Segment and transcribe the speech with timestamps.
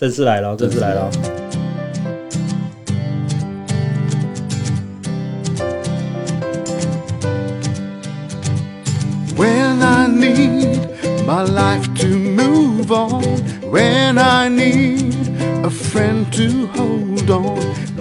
[0.00, 1.10] 正式来了，正式来了。
[9.36, 10.88] When I need
[11.26, 13.22] my life to move on,
[13.70, 15.14] when I need
[15.62, 17.58] a friend to hold on,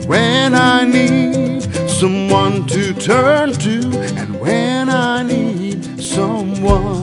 [0.08, 6.99] when I need someone to turn to, and when I need someone.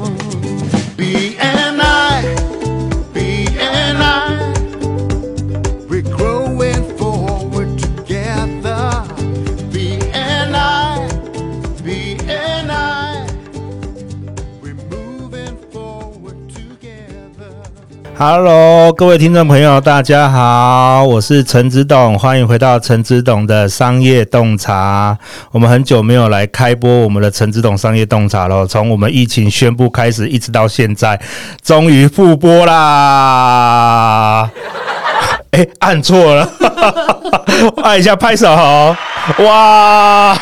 [18.20, 25.16] Hello，各位听众朋友，大家好，我是陈子董，欢迎回到陈子董的商业洞察。
[25.52, 31.22] 我们很久没有来开播我们的陈子董商业洞察了，从我们疫情宣布开始，一直到现在，
[31.64, 34.50] 终于复播啦！
[35.54, 36.50] 哎、按错了，
[37.84, 38.50] 按一下拍手，
[39.46, 40.36] 哇！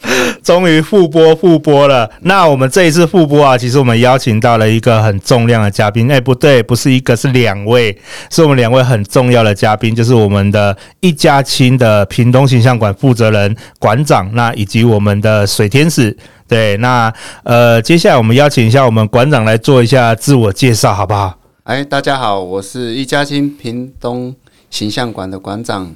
[0.42, 2.08] 终于复播复播了。
[2.22, 6.10] 那我们这一次复播啊，其实我们邀请到了一个很重量的嘉宾。
[6.10, 7.96] 哎，不对，不是一个，是两位，
[8.30, 16.16] 是我们两位很重要的嘉宾，就是我们的一家亲的屏东形象馆负责人馆长，那以及我们的水天使。
[16.46, 17.12] 对，那
[17.42, 21.38] 呃，接下来我们邀请一下我们馆长来做一下自我介绍，好不好？
[21.64, 24.34] 哎，大家好，我是一家亲屏东
[24.70, 25.94] 形象馆的馆长，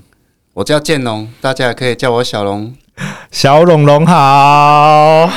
[0.52, 2.74] 我叫建龙，大家也可以叫我小龙。
[3.30, 5.30] 小龙龙好，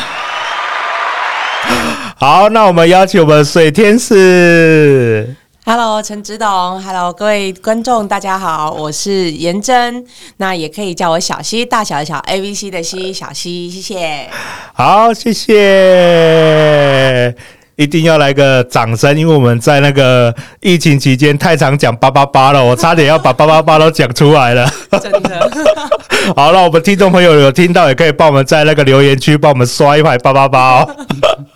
[2.18, 5.36] 好，那我们邀请我们水天使。
[5.66, 6.48] Hello，陈志董
[6.84, 10.06] ，Hello，各位观众，大家好，我是颜真，
[10.38, 14.30] 那也可以叫我小溪，大小的小，A B C 的西，小溪，谢谢。
[14.74, 17.36] 好，谢谢。
[17.76, 24.70] 一定要来个掌声，因为我们在那个疫情期间太常讲八八八了，我差点要把八八八都讲出来了。
[25.02, 25.52] 真的。
[26.36, 30.96] 好，那我们听众朋友有听到，也可以帮我们在那个留言区帮我们刷一排八八八哦。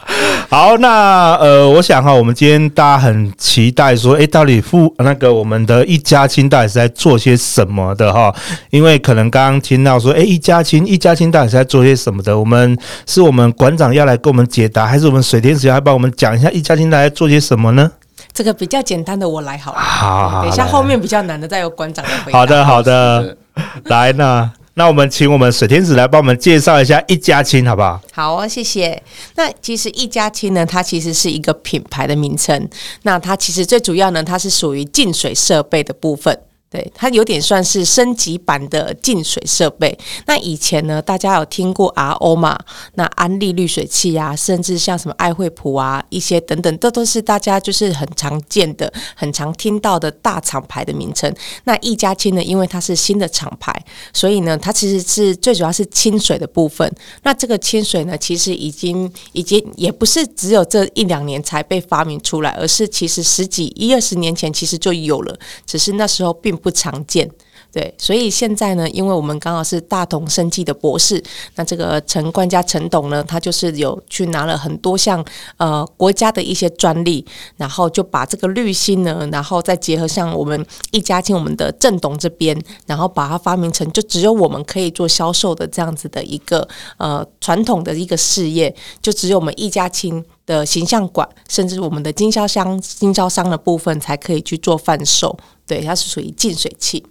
[0.50, 8.34] 好，那呃，我想哈，我们今天大家很期待说，诶，到底富那个我们的一家亲到底是在做些什么的哈？
[8.72, 12.38] 因为可能刚刚听到说，诶，一家亲，一家亲到底是在做些什么的？
[12.38, 17.92] 我们是我们馆长要来给我们解答，还是我们水天使要来帮我们讲一下一家亲到底在做些什么呢？
[18.34, 22.40] 这个比较简单的我来好了，好，好，等一下后面比较难的再由馆长来回答。
[22.40, 23.38] 好的，好的，
[23.84, 24.52] 来呢。
[24.76, 28.02] 那我们请我们水天使来帮我们介绍一下一家亲，好不好？
[28.14, 29.02] 好啊，谢谢。
[29.36, 32.70] 那其实一家亲呢，它其实是一个品牌的名称。
[33.04, 36.40] 那它其实最主要呢，它是属于净水设备的部分。
[36.72, 39.98] 对，它有点算是升级版的净水设备。
[40.28, 42.60] 那以前呢，大家有听过 RO 嘛？
[42.94, 51.34] 那安利滤水器啊，甚至像什么爱惠普啊，一些等等，这都是大家就是很常见的、很常听到的大厂牌的名称。
[51.64, 53.74] 那一家清呢，因为它是新的厂牌，
[54.14, 56.88] 所以呢，它其实是最主要是清水的部分。
[57.24, 65.36] 那这个清水呢，其实已经已经也不是只有这一两年才被发明出来，而是其实十几一二十年前其实就有了，
[65.66, 66.59] 只是那时候并。
[66.62, 67.30] 不常见，
[67.72, 71.24] 对，所以现在呢，因为我们刚好是大同生技的博士，
[71.56, 75.24] 那这个陈冠家陈董呢，他就是有去拿了很多项
[75.58, 77.26] 呃国家的一些专利，
[77.58, 95.38] 然后就把这个滤芯呢，然后再结合像我们一家亲我们的郑董这边，然后把它发明成就只有我们可以做销售的这样子的一个呃传统的一个事业，就只有我们一家亲的形象馆，甚至我们的经销商经销商的部分才可以去做贩售。
[95.68, 97.06] 对，它是属于净水器。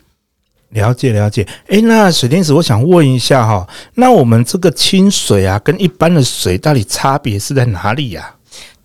[0.71, 1.47] 了解了解。
[1.69, 8.35] 哎，那水天使，我想问一下哈，那我们这个清水啊，跟一般的水到底差别是在哪里呀？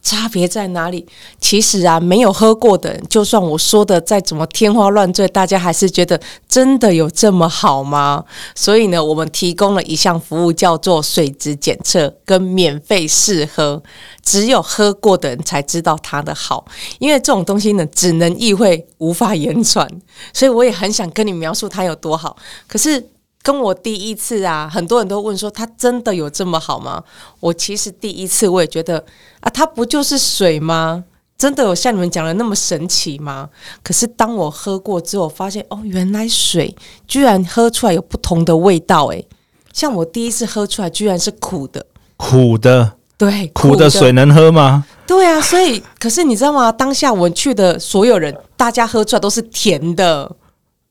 [0.03, 1.07] 差别在哪里？
[1.39, 8.23] 其实啊，没有喝过的人，就算我说的再怎么天花乱坠，大家还是觉得真的有这么好吗？
[8.53, 13.81] 所以呢，我们提供了一项服务，叫做水质检测跟免费试喝，
[14.21, 16.65] 只有喝过的人才知道它的好。
[16.99, 19.89] 因为这种东西呢，只能意会，无法言传，
[20.33, 22.35] 所以我也很想跟你描述它有多好。
[22.67, 23.09] 可是。
[23.43, 27.03] 跟我第一次啊，很多人都问说，它真的有这么好吗？
[27.41, 29.03] 我其实第一次我也觉得
[29.41, 31.03] 啊，它不就是水吗？
[31.37, 33.49] 真的有像你们讲的那么神奇吗？
[33.83, 36.73] 可是当我喝过之后，发现哦，原来水
[37.05, 39.27] 居然喝出来有不同的味道诶，
[39.73, 41.85] 像我第一次喝出来居然是苦的，
[42.15, 44.85] 苦的，对，苦的水能喝吗？
[45.05, 46.71] 对啊，所以可是你知道吗？
[46.71, 50.31] 当下我去的所有人，大家喝出来都是甜的，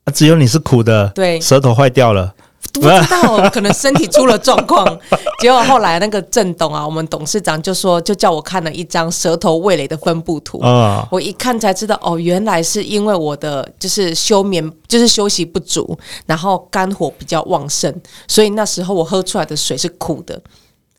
[0.05, 2.35] 啊，只有你是苦的，对，舌头坏掉了。
[2.75, 4.87] 不知道，可能身体出了状况。
[5.41, 10.59] 结果后来那个郑董啊，我们董事长就说，就叫我看了一张舌头味蕾的分布图。
[10.61, 17.95] 啊，我一看才知道，哦，原来是因为我的就是休眠，就是休息不足，然后肝火比较旺盛，
[18.27, 20.41] 所以那时候我喝出来的水是苦的。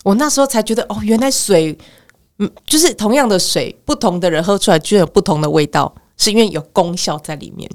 [0.04, 1.76] 我那时候才觉得，哦，原来水，
[2.38, 7.68] 嗯，就是同样的水，不同的人喝出来居然有不同的味道，是因为有功效在里面。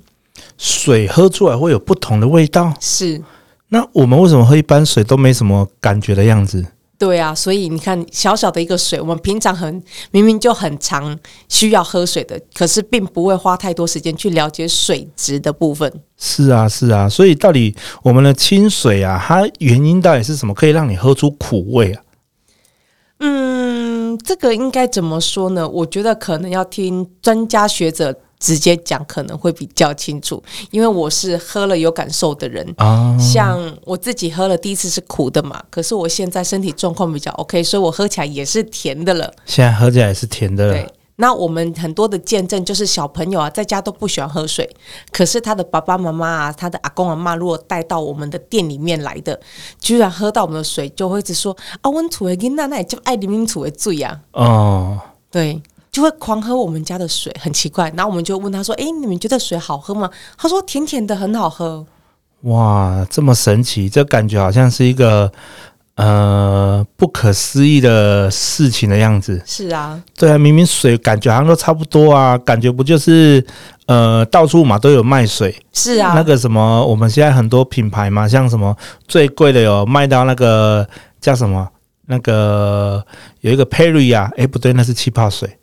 [0.59, 3.23] 水喝出来会有不同的味道，是。
[3.69, 6.67] 那我们为什么喝一般水都没什么感觉的样子？
[6.99, 11.17] 对啊，所以你看，小小的一个水，我们平常很明明就很常
[11.49, 15.93] 需要喝水的，可是并不会花太多时间去了解水质的部分。
[16.17, 17.73] 是啊，是啊，所以到底
[18.03, 22.03] 我们的清水啊，它原因到底是什么，可以让你喝出苦味啊？
[23.21, 25.69] 嗯，这个应该怎么说呢？
[25.69, 28.19] 我觉得可能要听专家学者。
[28.39, 32.67] 直接讲可能会比较清楚，因为我是喝了有感受的人。
[32.77, 39.33] 啊，像我自己喝了第一次是苦的嘛，可是我现在身体状况比较 OK，所以我喝起来也是甜的了。
[39.45, 40.73] 现在喝起来也是甜的了。
[40.73, 44.69] 对，那我们很多的见证就是小朋友啊，在家都不喜欢喝水，
[45.11, 49.41] 可是他的爸爸妈妈啊，他的阿公阿妈，如果带到我们的店里面来的，
[49.81, 54.21] 居然喝到我们的水，就会一直说啊，温土的囡仔，那也就爱里面土的醉呀。
[54.33, 54.97] 哦，
[55.31, 55.61] 对。
[55.91, 57.93] 就会狂喝我们家的水，很奇怪。
[57.97, 61.85] 然后我们就问他说：“诶，你们觉得水好喝吗？”他说：“甜甜的，很好喝。”
[62.43, 63.89] 哇，这么神奇！
[63.89, 65.33] 这感觉好像是一个
[65.97, 69.43] 呃不可思议的事情的样子。
[69.45, 73.45] 是啊，对啊，明明水感觉好像都差不多啊，感觉不就是
[73.87, 75.53] 呃到处嘛都有卖水。
[75.73, 78.77] 是啊，那个什么，我们现在很多品牌嘛，像什么
[79.09, 80.89] 最贵的有卖到那个
[81.21, 81.69] 叫什么
[82.07, 83.05] 那个
[83.41, 85.59] 有一个 Perrier 啊，诶，不对，那是气泡水。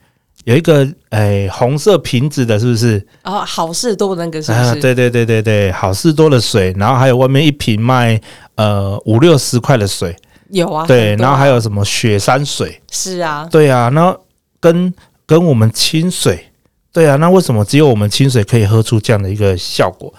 [0.45, 3.05] 有一个诶、欸，红色瓶子的，是不是？
[3.23, 4.63] 哦，好事多那个是不是？
[4.63, 8.19] 啊，对对对对对，好事多的水，然后还有外面一瓶卖
[8.55, 10.15] 呃五六十块的水，
[10.49, 10.85] 有啊。
[10.85, 12.79] 对，啊、然后还有什么雪山水？
[12.91, 13.89] 是啊，对啊。
[13.89, 14.15] 那
[14.59, 14.93] 跟
[15.25, 16.51] 跟我们清水，
[16.93, 20.13] 对啊，那为什么只有我们清水可以喝出这样的一个效果？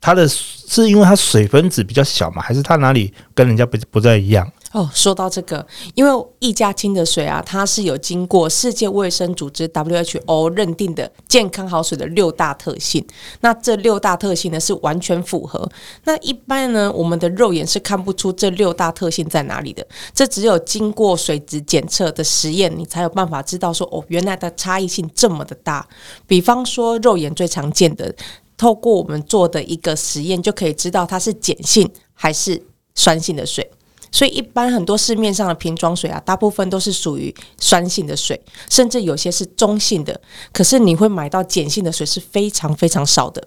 [0.00, 4.44] 它的是因为它水分子比较小嘛，还是它哪里跟人家不不太一样？
[4.72, 13.06] 哦，说到这个，因为一家亲的水啊，它是有经过世界卫生组织 WHO 认定的健康好水的六大特性。
[13.40, 15.70] 那这六大特性呢是完全符合。
[16.04, 19.86] 那一般呢，我们的肉眼是看不出这六大特性在哪里的。
[20.14, 25.86] 这只有经过水质检测的实验，你才有办法知道说，哦，原来的差异性这么的大。
[26.26, 28.14] 比方说，肉眼最常见的，
[28.56, 32.62] 透过我们做的一个实验，就可以知道它是碱性还是
[32.94, 33.70] 酸性的水。
[34.12, 40.20] 所以，一般很多市面上的瓶装水啊，大部分都是属于酸性的水，甚至有些是中性的。
[40.52, 43.42] 可是，你会买到碱性的水是非常非常少的。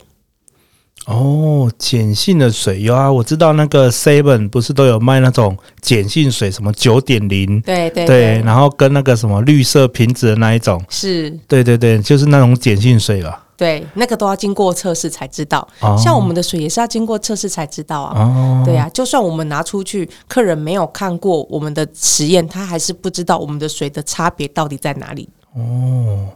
[1.06, 13.44] 哦，碱性的水有啊，我知道那个 Seven 不是都有卖那种碱性水，什么九点零，对对对，然后跟那个什么绿色瓶子的那一种，是，对对对，就是那种碱性水了。
[13.57, 15.66] 对，那个都要经过测试才知道。
[15.80, 18.22] 哦、像我们的水也是要经过测试才知道啊。
[18.22, 25.30] 哦、对啊，就算我们拿出去，客人没有看过我们的实验，他还是不知道我们的水的差别到底在哪里。
[25.54, 26.28] 哦，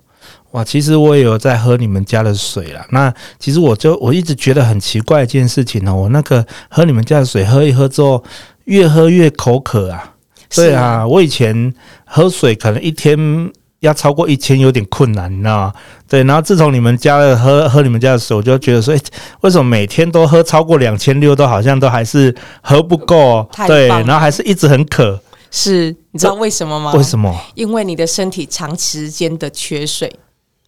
[0.51, 2.85] 哇，其实我也有在喝你们家的水啦。
[2.91, 8.23] 那其实我就我一直觉得很奇怪一件事情呢、喔，我那个喝你们家的水，喝一喝之后，
[8.63, 10.15] 越喝越口渴啊。
[10.55, 11.73] 对啊，我以前
[12.05, 13.51] 喝水可能一天。
[13.79, 15.73] 要超过一千有点困难，你知道吗？
[16.07, 19.01] 对，然后自从你们家的喝喝你们家的水，我就觉得说，欸，
[19.41, 23.47] 为什么每天都喝超过两千六，都好像都还是喝不够？
[23.67, 25.21] 对，然后还是一直很渴。
[25.51, 26.93] 是，你知道为什么吗？
[26.93, 27.35] 为什么？
[27.55, 30.13] 因为你的身体长时间的缺水。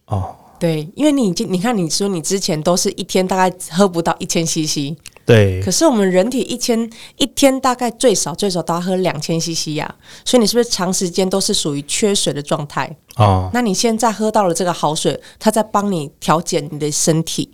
[0.06, 4.96] 哦，对，因为你已经你看，你说你之前都是一天大概喝不到一千 CC。
[5.24, 12.96] 对，可是我们人体一天一天大概最少最少都要喝两千 CC 呀，所以你是不是长时间都是属于缺水的状态？
[13.16, 17.50] 哦，那你现在喝到了这个好水，它在帮你调节你的身体，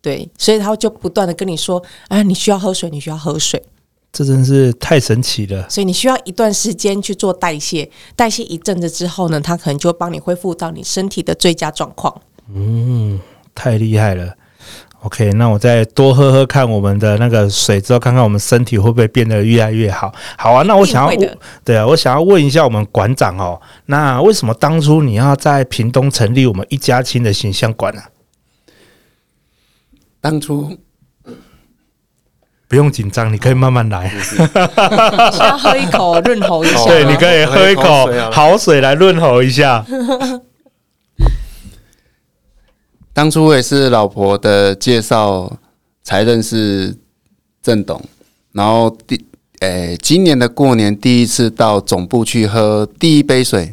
[0.00, 3.62] 对，所以它就不断的跟你说，哎，你需要喝水，你需要喝水，
[4.12, 5.68] 这真是太神奇了。
[5.68, 12.22] 所以你需要一段时间去做代谢，代谢一阵子之后呢，它可能就会帮你恢复到你身体的最佳状况。
[12.54, 13.20] 嗯，
[13.54, 14.34] 太厉害了。
[15.02, 20.12] OK，那我再多喝喝看我们的那个水之后，看看我们身体会不会变得越来越好。
[20.36, 28.02] 好啊，那我想要问，对啊，我想要问一下我们馆长哦，那为什么当初你要在屏东成立我们一家亲的形象馆呢？
[30.20, 30.76] 当初
[32.68, 34.12] 不用紧张，你可以慢慢来。
[35.32, 36.84] 先喝一口润喉一下。
[36.84, 39.82] 对，你可以喝一口好水来润喉一下。
[43.12, 45.58] 当初我也是老婆的介绍
[46.02, 46.96] 才认识
[47.62, 48.00] 郑董，
[48.52, 49.24] 然后第
[49.60, 53.72] 诶、今年的过年第一次到总部去喝第一杯水，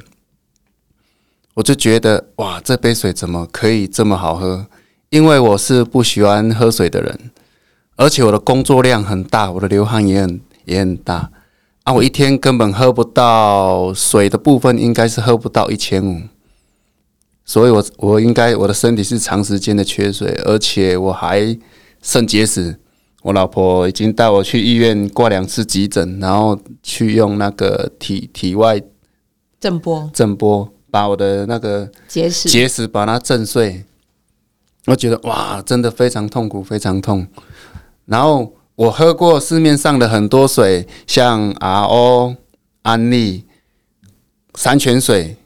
[1.53, 4.67] 我就觉得哇，这杯水怎么可以这么好喝？
[5.09, 7.31] 因为我是不喜欢喝水的人，
[7.95, 11.31] 而且我的工作量很大，我的流汗也很也很大
[11.83, 16.21] 啊，我一天根本喝不到水的部分，应该是喝不到一千五。
[17.47, 21.57] 所以我，我我应该我的身体是长时间的缺水，而且我还
[22.01, 22.77] 肾结石。
[23.23, 28.81] 我老婆已经带我去医院挂两次急诊，然后去用那个体体外
[29.61, 33.85] 震波震波把我的那个结石结石把它震碎。
[34.85, 37.25] 我觉得哇，真的非常痛苦，非常痛。
[38.05, 42.35] 然后我喝过市面上的很多水，像 RO、
[42.81, 43.45] 安利、
[44.55, 45.37] 山泉水。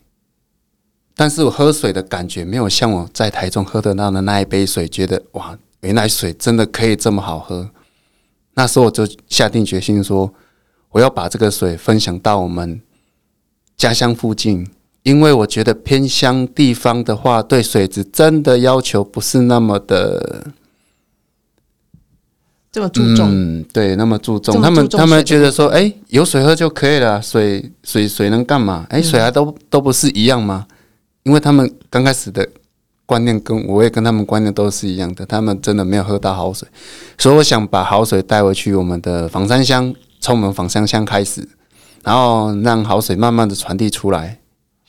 [1.22, 7.70] 但是我喝水的感觉没有像我在台中喝得到的那一杯水，觉得哇，原来水真的可以这么好喝。
[8.56, 10.34] 那时候我就下定决心说，
[10.90, 12.82] 我要把这个水分享到我们
[13.78, 14.68] 家乡附近，
[15.04, 20.48] 因为我觉得偏乡地方的话，对水质真的要求不是那么的
[22.72, 23.30] 这么注重。
[23.32, 24.60] 嗯，对，那么注重。
[24.60, 28.88] 他们他们觉得说，哎，有水喝就可以了，水水水能干嘛？
[28.90, 30.66] 哎，水还都都不是一样吗？
[31.24, 32.48] 因为他们刚开始的
[33.06, 36.68] 观念跟我也跟他们观念都是一样的，他们真的没有喝到好水，
[37.18, 41.48] 所以我想把好水带回去我们的枋山乡，从我们枋山乡开始，
[42.04, 44.40] 然后让好水慢慢的传递出来。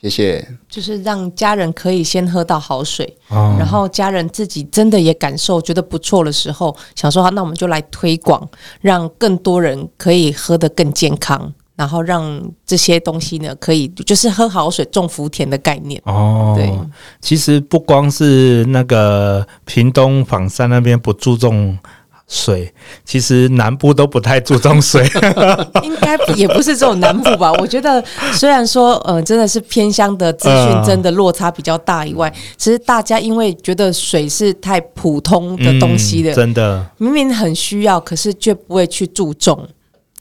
[0.01, 0.45] 谢谢。
[0.67, 8.45] 就是让家人可以先喝到好水，然后家人自己真的也感受觉得不错的时候，想说好，那我们就来推广，
[8.81, 11.53] 让更多人可以喝得更健康。
[11.75, 16.53] 然后让这些东西呢，可以就是喝好水种福田的概念哦。
[16.55, 16.71] 对，
[17.19, 21.77] 其实不光是那个屏东枋山那边不注重
[22.27, 25.03] 水，其实南部都不太注重水。
[25.83, 27.51] 应该也不是这种南部吧？
[27.59, 39.67] 我觉得虽然说呃真的是偏乡的资讯真的落差比较大以外，呃、其实大家因为觉得水是太普通的东西的，嗯、真的明明很需要，可是却不会去注重。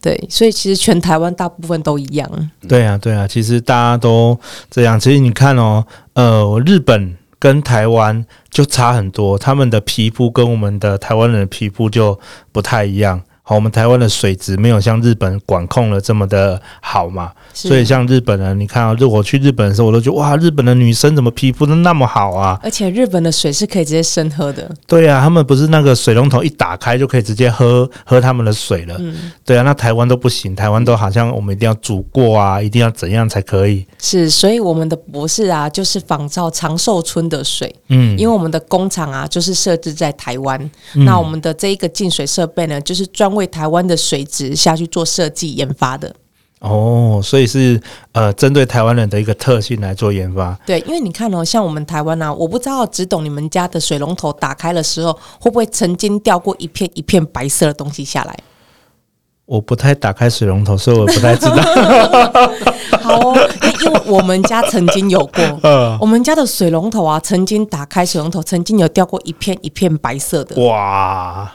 [0.02, 2.28] 对，所以其实全台湾大部分都一样。
[2.68, 4.98] 对啊，对啊，其实大家都这样。
[4.98, 12.18] 其实你看哦，呃，日本跟台湾就差很多，他们的皮肤跟我们的台湾人的皮肤就
[12.50, 13.22] 不太一样。
[13.44, 22.56] 好，我们台湾的水质没有像日本管控的这么的好嘛，所以像日本人，你看啊，就我去日本的时候，我都觉得哇，日本的女生怎么皮肤都那么好啊？
[22.62, 24.70] 而且日本的水是可以直接生喝的。
[24.86, 28.94] 对啊，他们不是那个水龙头一打开就可以直接喝喝他们的水了。
[29.00, 33.84] 嗯，对啊，那台湾都不行，台湾都好像我们一定要煮过啊，一定要怎样才可以？
[33.98, 37.74] 是，所以我们的博士啊，就是仿照长寿村的水。
[37.88, 40.56] 嗯，因为我们的工厂啊，就是设置在台湾，
[40.94, 43.31] 嗯，那我们的这一个净水设备呢，就是专。
[43.34, 46.14] 为台湾的水质下去做设计研发的
[46.60, 47.80] 哦，所以是
[48.12, 50.56] 呃针对台湾人的一个特性来做研发。
[50.64, 58.38] 对，因为你看哦，像我们台湾、啊，我不知道只懂你们家的水龙头打开的时候，会不会曾经掉过一片一片白色的东西下来？
[59.44, 61.56] 我不太打开水龙头，所以我不太知道。
[63.02, 63.50] 好哦，
[63.84, 70.64] 因为我们家曾经有过，呃， 我们家的水龙头啊，曾经打开水龙头，曾经有掉过一片一片白色的。
[70.64, 71.52] 哇！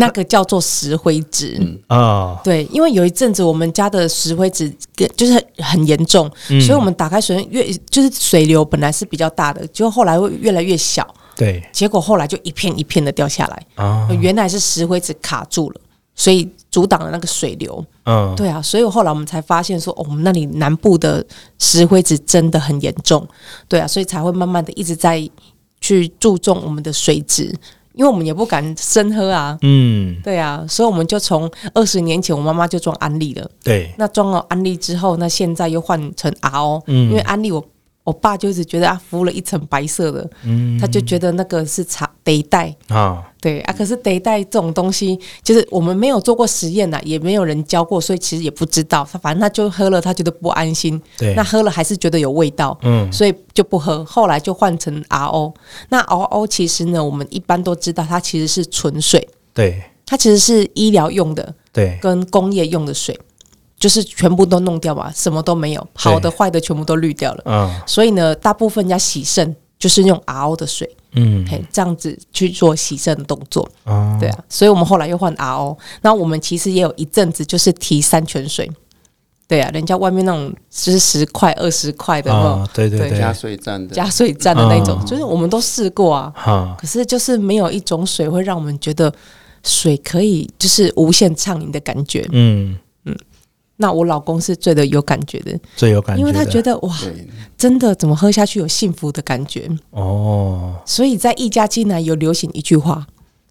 [0.00, 1.60] 那个叫做石灰质。
[1.86, 4.74] 啊，哦、对，因为有一阵子我们家的石灰质
[5.14, 15.80] 就是很严重，嗯、所以我们打开水越就是水流本来是比较大的，就后来会越来越小，对，结果后来就一片一片的掉下来，哦、原来是石灰质卡住了，
[16.14, 21.24] 所以阻挡了那个水流，嗯，对啊，所以后来我们才发现说，哦，我们那里南部的
[21.58, 23.26] 石灰质真的很严重，
[23.68, 25.28] 对啊，所以才会慢慢的一直在
[25.80, 27.54] 去注重我们的水质。
[28.00, 37.62] 因为我们也不敢生喝啊，嗯，对啊，所以我们就从二十年前，我妈妈就装安利了，对，那装了安利之后，那现在又换成 RO，嗯，因为安利我。
[38.02, 49.06] 我爸就一直觉得啊，敷了一层白色的，嗯，他就觉得那个是茶得带啊，对啊，可是得带这种东西，就是我们没有做过实验呐，也没有人教过，所以其实也不知道。
[49.12, 54.04] 他反正他就喝了，他觉得不安心，对，那喝了还是觉得有味道，嗯，所以就不喝。
[54.04, 55.52] 后来就换成 RO，
[55.90, 63.18] 那 RO 其实呢，我们一般都知道它其实是纯水，对，它其实是医疗用的，对，跟工业用的水。
[63.80, 67.42] 就是全部都弄掉嘛，什么都没有，好的坏的全部都滤掉了。
[67.46, 73.66] 嗯，所以呢，大部分人家洗肾就是用 RO 的水，嗯，嘿，这样子去做洗肾的动作。
[73.84, 75.74] 哦，对啊，所以我们后来又换 RO。
[76.02, 78.70] 那我们其实也有一阵子就是提山泉水，
[79.48, 83.94] 对啊，人家外面那种就是十块二十块的，哦，对对对，加水站的。
[83.94, 89.10] 加水站的那种，就是我们都试过啊，哈，可是就是没有一种水会让我们觉得
[89.64, 92.20] 水可以就是无限畅饮的感觉。
[92.32, 92.78] 嗯嗯，
[93.80, 96.94] 那我老公是最的有感觉的，最有感觉，因为他觉得哇，
[97.56, 100.74] 真的怎么喝下去有幸福的感觉哦。
[100.84, 103.06] 所以在一家进来有流行一句话，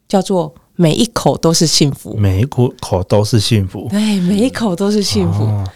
[0.08, 5.44] 叫做每一口都是幸福，每一口口都是幸福，对，每一口都是幸福。
[5.44, 5.68] 哦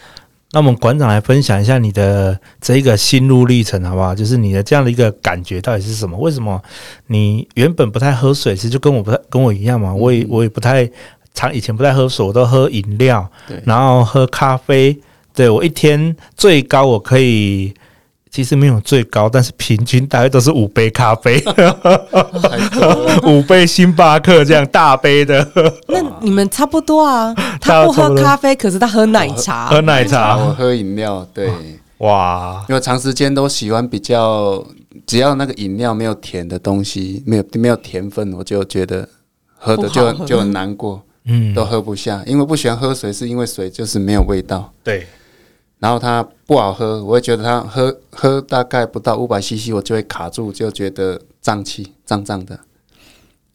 [0.52, 4.14] 那我们馆长来分享一下你的这一个心路历程，好不好？
[4.14, 6.16] 就是你的这样的一个感觉到底是什么？
[6.16, 6.62] 为什么
[7.08, 9.92] 你原本不太喝水，其实就跟我不太跟我一样嘛？
[9.92, 10.88] 我也我也不太
[11.34, 13.30] 常以前不太喝水，我都喝饮料，
[13.64, 14.98] 然后喝咖啡。
[15.34, 17.74] 对，我一天最高我可以。
[18.30, 21.40] 其实没有最高，但是平均大概都是五杯咖啡，
[23.22, 25.48] 五杯星巴克这样大杯的。
[25.86, 27.32] 那你们差不多啊？
[27.62, 29.68] 他不喝咖啡，可是他喝奶茶。
[29.68, 31.24] 喝奶茶，我喝饮料。
[31.32, 31.48] 对，
[31.98, 34.66] 哇，因为长时间都喜欢比较，
[35.06, 39.08] 只要那个饮料没有甜的东西，没有没有甜分，我就觉得
[39.56, 42.22] 喝的就就很难过，嗯，都喝不下。
[42.26, 44.72] 因为不喜欢喝水，是因为水就是没有味道。
[44.82, 45.06] 对。
[45.78, 52.58] 然后它不好喝，我会觉得它喝喝大概不到五百 CC，我就会卡住，就觉得胀气胀胀的。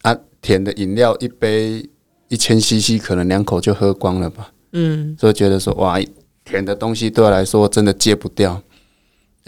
[0.02, 1.90] 啊，甜的饮料一杯
[2.28, 4.52] 一千 CC，可能两口就喝光了吧。
[4.74, 6.00] 嗯，所以觉得说哇，
[6.46, 8.62] 甜的东西对我来说真的戒不掉。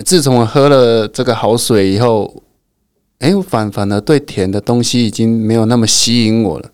[0.03, 2.41] 自从我喝了这个好水以后，
[3.19, 6.71] 哎，我反反而对甜的东西已经没有那么吸引我了。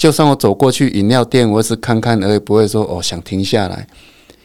[0.00, 3.86] 就算我走过去饮料店，我也是看看而已，不会说哦想停下来。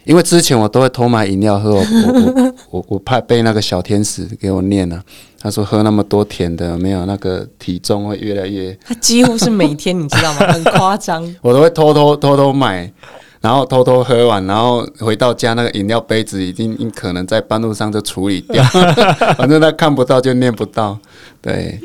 [0.04, 5.02] 因为之前我都会偷买饮料喝，我我我我怕被那个小天使给我念了。
[5.40, 8.76] 他说喝那么多甜的，没有那个体重会越来越。
[8.86, 10.40] 他几乎是每天，你知道吗？
[10.52, 11.24] 很夸张。
[11.40, 12.92] 我都会偷偷偷偷买，
[13.40, 18.62] 然后偷偷喝完，然后回到家那个饮料杯子已经可能在半路上就处理掉，
[19.38, 20.98] 反正他看不到就念不到，
[21.40, 21.80] 对。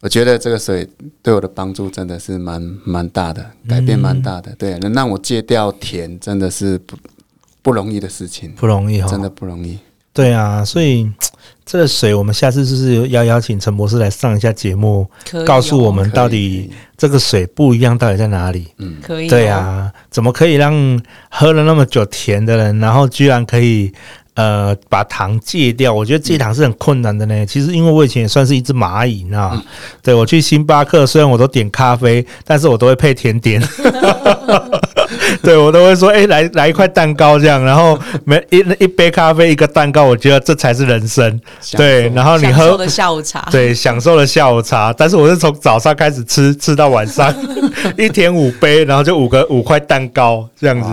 [0.00, 0.88] 我觉得这个水
[1.22, 4.54] 对我的帮助真的是蛮蛮大的，改变蛮大的。
[4.56, 6.96] 对，能让我戒掉甜，真的是不
[7.62, 9.76] 不容易的事情，不容易哈，真的不容易。
[10.12, 11.08] 对啊，所以
[11.64, 15.08] 这个水，我们下次是不是要邀请陈博士来上一下节目，
[15.44, 18.68] 告诉我们到底这个水不一样到底在哪里？
[18.78, 19.28] 嗯，可以。
[19.28, 23.92] 对啊，怎么可以让喝了那么久甜的人，然后居然可以？
[24.38, 27.44] 呃，把糖戒掉，我觉得戒糖是很困难的呢。
[27.44, 29.60] 其实，因为我以前也算是一只蚂蚁，你知道吗？
[30.00, 33.60] 对，我去星巴克，虽然我都点咖啡，但是我都会配甜点。
[35.42, 41.40] 对，我都会说，哎，来来一块蛋糕这样，然后 每一一杯咖啡，一个蛋糕，我觉得这才是人生。
[41.72, 44.92] 对，然后你喝的下午茶， 对，享受了下午茶。
[44.96, 47.34] 但是我是从早上开始吃，吃到晚上，
[47.96, 50.88] 一天五杯，然后就五个五块蛋糕这样子。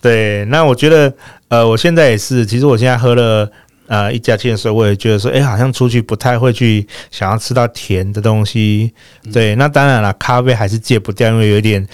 [0.00, 1.14] 对，那我觉得。
[1.52, 3.46] 呃，我现在也是，其实我现在喝了
[3.86, 8.90] 呃一家亲的时候，我也觉得说，哎，好像出去不太会去想要吃到甜的东西。
[9.30, 11.86] 对，那当然了，咖啡还是戒不掉，因为有点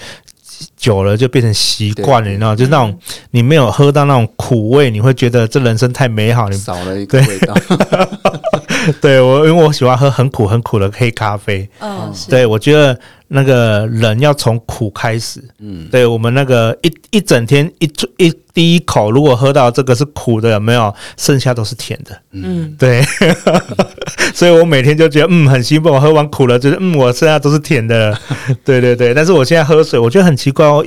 [0.77, 2.97] 久了就变成习惯了，你知道，就是那种
[3.31, 7.53] 你没有喝到那种苦味，你会觉得这人生太美好，你少了一个味道。
[9.01, 11.67] 对我，因为我喜欢喝很苦很苦的黑咖啡。
[11.79, 12.97] 嗯，对我觉得。
[13.31, 17.85] 那个人要从苦开始，嗯，对我们那个一一整天一
[18.17, 20.91] 一第一口，如果喝到这个是苦的，有没有？
[21.15, 23.03] 剩下都是甜的，嗯，对，
[24.33, 28.17] 所以我每天就觉得嗯很兴奋，我喝完苦了，就是嗯我剩下都是甜的，
[28.65, 29.13] 对对对。
[29.13, 30.83] 但是我现在喝水，我觉得很奇怪哦，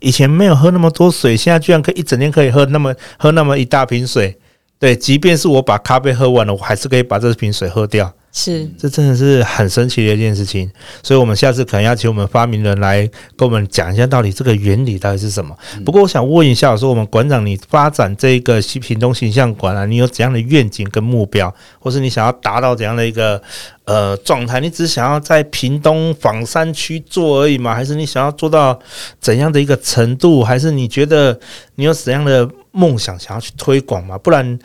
[0.00, 4.36] 以前没有喝那么多水，现在居然可以一整天可以喝那么喝那么一大瓶水，
[4.78, 8.12] 对，即便是我把咖啡喝完了，我还是可以把这瓶水喝掉。
[8.30, 10.70] 是，这真的是很神奇的一件事情，
[11.02, 15.56] 所以，我们下次可能要请我们发明人来跟我们讲一下，到底这个原理到底是什么。
[15.86, 23.40] 不过，我想问一下，我说我们馆长，你发展这个西屏东形象馆啊，你有怎样的愿景跟目标，或是你想要达到怎样的一个
[23.86, 24.60] 呃状态？
[24.60, 27.74] 你只想要在屏东枋山区做而已吗？
[27.74, 28.78] 还是你想要做到
[29.18, 30.44] 怎样的一个程度？
[30.44, 31.40] 还是你觉得
[31.76, 34.16] 你有怎样的梦想想要去推广嘛？
[34.18, 34.58] 不然，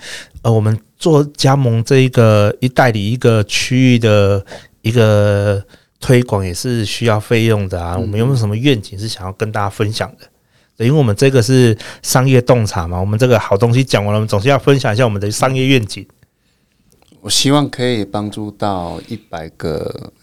[0.43, 0.77] 呃，我们。
[1.01, 4.45] 做加盟这一个一代理一个区域的
[4.83, 5.65] 一个
[5.99, 7.97] 推广也是需要费用的啊。
[7.97, 10.85] 我们有没有什么愿景是想要跟大家分享的？
[10.85, 16.07] 因为我们这个是商业洞察嘛，我们这个好东西讲完了，我们总是要分享一下我们的商业愿景。
[17.21, 20.13] 我希望可以帮助到一百个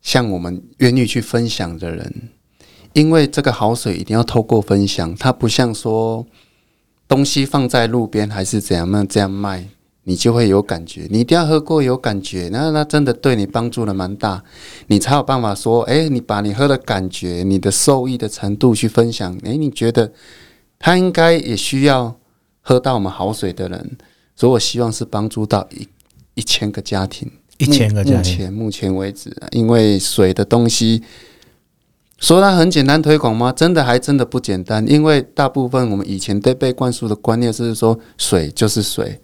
[0.00, 2.30] 像我们愿意去分享的人，
[2.98, 6.26] 因为这个好水一定要透过分享，它不像说。
[7.06, 8.90] 东西放在路边还是怎样？
[8.90, 9.66] 那这样卖，
[10.04, 11.06] 你就会有感觉。
[11.08, 14.44] 你一定要喝过有感觉，那那真的对你帮助的蛮大，
[14.88, 19.34] 你才有办法说，诶，你把你喝的感觉、你的受益的程度去分享。
[19.44, 20.12] 诶，你觉得
[20.78, 22.14] 他应该也需要
[22.60, 23.96] 喝到我们好水的人，
[24.36, 25.88] 所以我希望是帮助到一
[26.34, 28.20] 一千个家庭，一千个家庭。
[28.20, 31.02] 目前目前为止，因为水的东西
[32.18, 33.50] 说它很简单推广吗？
[33.52, 34.86] 真的还真的不简单。
[34.86, 39.20] 因为大部分我们以前对被灌输的观念是说水就是水，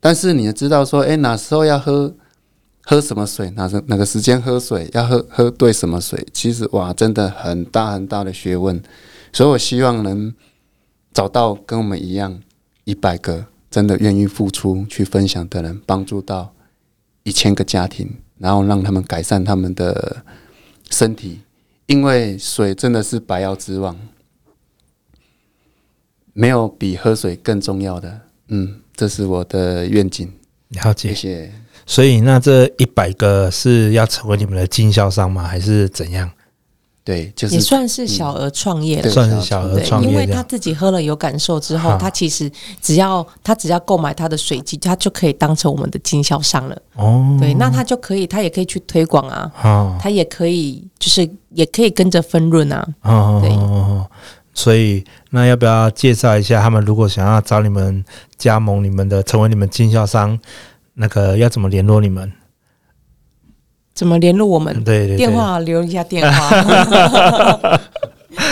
[0.00, 2.14] 但是你也知道说，哎，哪时候要喝
[2.82, 8.82] 喝什么水，哪时哪个时间喝水，要喝喝对什么水，其实哇，真的很大很大的学问。
[9.32, 10.34] 所以我希望能
[11.12, 12.40] 找到跟我们一样
[12.84, 16.52] 一百个真的愿意付出去分享的人，帮助到。
[17.22, 20.22] 一千个家庭，然后让他们改善他们的
[20.88, 21.40] 身体，
[21.90, 23.98] 因为水真的是百药之王，
[26.32, 28.20] 没有比喝水更重要的。
[28.46, 30.32] 嗯，这是我的愿景。
[30.68, 31.52] 了解，谢谢。
[31.84, 35.42] 所以，那这一百个是要成为你们的经销商吗？
[35.42, 36.30] 还是怎样？
[37.10, 40.08] 对，就是也算是小额创业了，算是小额创业。
[40.08, 42.48] 因为他自己喝了有感受之后，他其实
[42.80, 46.82] 只要他只要购买他的水机，他就可以当成我们的经销商了。
[46.94, 49.98] 哦，对，那他就可以，他也可以去推广啊。
[50.00, 52.86] 他也可以，就是也可以跟着分润啊。
[53.02, 53.50] 哦，对。
[54.52, 56.84] 所以，那要不要介绍一下他们？
[56.84, 58.04] 如果想要找你们
[58.36, 60.38] 加盟你们的，成为你们经销商，
[60.94, 62.30] 那个要怎么联络你们？
[64.00, 64.82] 怎么联络我们？
[64.82, 67.78] 对电话留一下电话。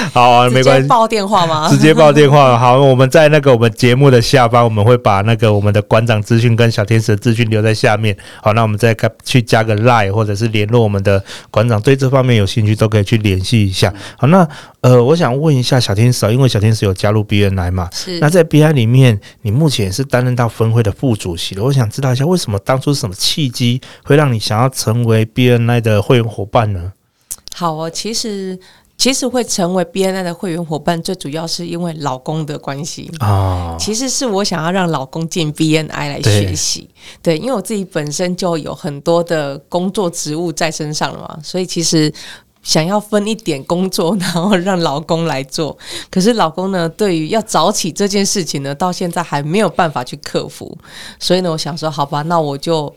[0.15, 0.89] 好啊，没关系。
[0.89, 1.69] 报电话吗？
[1.71, 2.57] 直接报电话。
[2.59, 8.17] 好，我们在那个我们节目的下方，我们会把那个我们的馆长资讯跟小天使的资讯留在下面。
[8.43, 13.93] 好，那我们再去加个 line 或者是联络我们的馆长，对这方面有兴趣都可以去联系一下。
[14.17, 14.47] 好，那
[14.81, 17.89] 呃，我想问一下小天使，因为小天使有加入 BNI 嘛？
[17.93, 18.19] 是。
[18.21, 21.65] 那在 BNI 里面，你目前是担任到分会的副主席了。
[21.65, 26.93] 我想知道一下，为什么当初是什么契机会让你想要成为 BNI 的会员伙伴呢？
[27.55, 28.59] 好哦，其实。
[28.99, 33.77] 其实会成为 BNI 的会员伙伴，最主要是因为老公的关系啊。
[33.79, 36.91] 其实是我想要让老公进 BNI 来学习，
[37.23, 42.13] 对，因为我自己本身就有很多的工作职务在身上了嘛，所以其实
[42.65, 45.79] 想要分一点工作，然后让老公来做。
[46.11, 50.77] 可是老公呢，对于要早起这件事情呢，到现在还没有办法去克服。
[51.21, 52.93] 所以呢，我想说，好吧，那我就。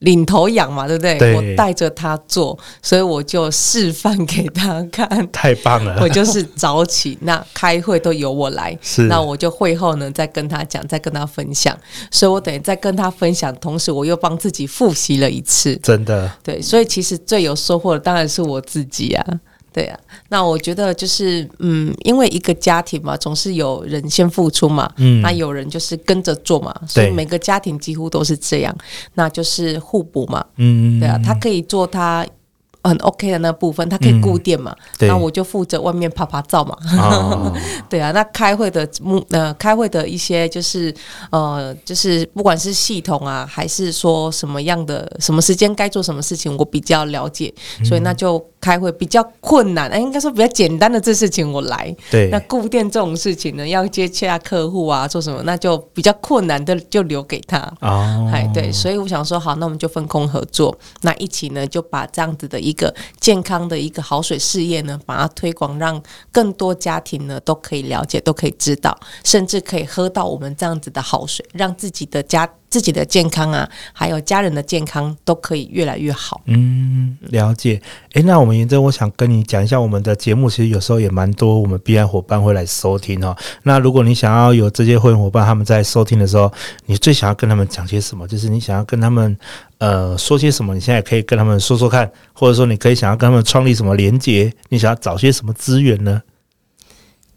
[0.00, 1.18] 领头羊嘛，对不对？
[1.18, 5.08] 对，我带着他做，所以我就示范给他看。
[5.32, 5.98] 太棒了！
[6.02, 8.76] 我就是早起，那开会都由我来。
[8.82, 11.74] 是，那我就会后呢，再跟他讲，再跟他分享。
[12.10, 15.74] 所以我等于在跟他分享，同时我又帮自己复习了一次。
[15.76, 19.26] 真的，对，所以其实最有收获的当然是我自己啊。
[19.74, 28.74] 对啊，那我觉得就是，嗯，因为一个家庭嘛，总是有人先付出嘛，嗯，那有人就是跟着做嘛，所以每个家庭几乎都是这样，
[29.14, 32.24] 那就是互补嘛，嗯，对啊，他可以做他。
[32.84, 34.76] 很 OK 的那部分，他可以固定嘛？
[35.00, 36.76] 那、嗯、我就负责外面拍拍照嘛。
[36.98, 37.52] 哦、
[37.88, 40.94] 对啊，那开会的目呃，开会的一些就是
[41.30, 49.88] 呃，就是不管是系统啊，还是说什么样的什么时间该做什么事情，我比较了解，嗯、所以那就开会比较困难。
[49.88, 51.96] 哎，应该说比较简单的这事情我来。
[52.10, 57.58] 对，那固定这种事情呢，要接洽客户啊，做什么，那就比较困难的，就留给他。
[57.80, 62.73] 哦，哎，对，所以我想说，好，那我们就分工合作，那一起呢，就把这样子的一。
[62.74, 72.50] 一个健康的一个好水事业呢，把它推广，让更多家庭呢都可以了解，都可以知道，甚至可以喝到我们这样子的好水，让自己的家。
[72.74, 76.40] 自己的健康啊，还有家人的健康都可以越来越好。
[76.46, 77.80] 嗯，了解。
[78.14, 83.36] 诶，那我们妍珍，我想跟你讲一下，我们的节目其实有时候也蛮多，我们 BNI 伙伴会来收听哦。
[83.62, 86.52] 那如果你想要有这些会员伙伴他们在收听的时候，
[86.86, 88.26] 你最想要跟他们讲些什么？
[88.26, 89.38] 就是你想要跟他们
[89.78, 90.74] 呃说些什么？
[90.74, 94.52] 你现在可以跟他们说说看，或者说你可以想要跟他们创立什么连接？
[94.68, 96.20] 你想要找些什么资源呢？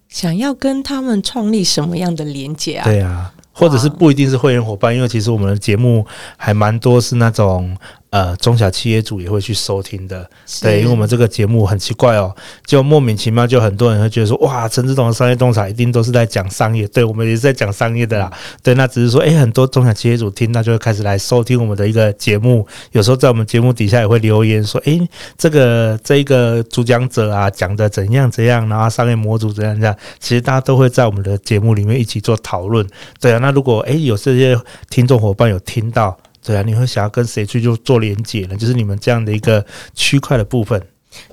[0.09, 2.83] 想要跟他们创立什么样的连接啊？
[2.85, 3.31] 对啊。
[3.57, 6.05] 或者是不一定是会员伙伴，因为其实我们的节目
[6.37, 7.75] 还蛮多是那种。
[8.17, 10.27] 呃，中小企业主也会去收听的，
[10.59, 18.31] 对，因为我们这个节目很奇怪哦，就莫名其妙就很多人会觉得说，哇，陈志董的商业洞察一定都是在讲商业，对，我们也是在讲商业的啦，
[18.63, 24.99] 对，那只是说，诶，很多中小企业主听那就会开始来收听我们的一个节目，有时候在我们节目底下也会留言说，诶，
[25.37, 32.83] 这个这一个主讲者啊讲的怎样怎样，然后商业模组怎样怎样，其实大家都会在我们的节目里面一起做讨论，
[33.21, 36.17] 对啊，那如果诶有这些听众伙伴有听到。
[36.47, 38.55] 对啊，你会想要跟谁去就做连接呢？
[38.55, 40.81] 就是你们这样的一个区块的部分，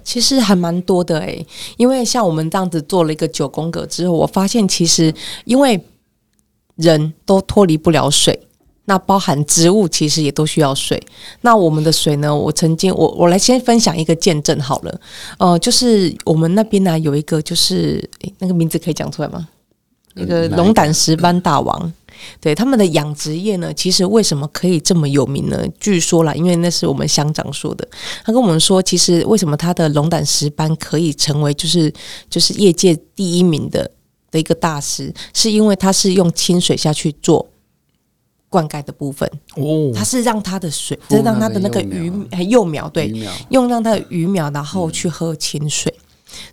[0.02, 1.46] 其实还蛮多的诶，
[1.76, 5.80] 因为像我们这样子做了一个九宫格之后，我发现其实因为
[6.74, 8.36] 人都脱离不了水，
[8.86, 11.00] 那包含植物其实也都需要水。
[11.42, 12.34] 那我们的水呢？
[12.34, 15.00] 我曾经我我来先分享一个见证好了，
[15.38, 19.46] 呃，就是我们那边呢有一个就是诶那个名字可以讲出来吗？
[20.14, 21.92] 那个龙胆石斑大王。
[22.40, 25.64] 对他们的养殖业呢，其实为什么可以这么有名呢？
[25.78, 27.88] 据说啦，因为那是我们乡长说的，
[28.24, 31.92] 他跟我们说，其实为什么他的龙胆石斑可以成为就是
[32.28, 33.90] 就是业界第一名的
[34.30, 37.48] 的一个大师，是因为他是用清水下去做。
[38.50, 42.12] 灌溉的部分哦，它是让它的水，就是让它的那个鱼
[42.48, 43.12] 幼苗对，
[43.48, 45.92] 用让它的鱼苗，然后去喝清水，